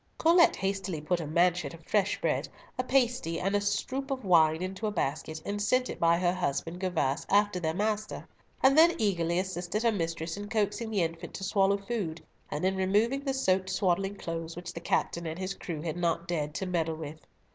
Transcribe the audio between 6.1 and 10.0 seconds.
her husband, Gervas, after their master; and then eagerly assisted her